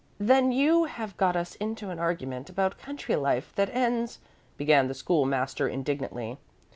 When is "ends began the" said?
3.71-4.95